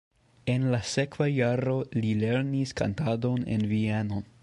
[0.53, 4.27] En la sekva jaro li lernis kantadon en Vieno.